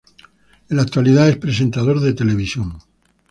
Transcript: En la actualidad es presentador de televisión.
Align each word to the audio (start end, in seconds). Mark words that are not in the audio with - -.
En 0.69 0.77
la 0.77 0.81
actualidad 0.81 1.29
es 1.29 1.37
presentador 1.37 1.99
de 1.99 2.13
televisión. 2.13 2.79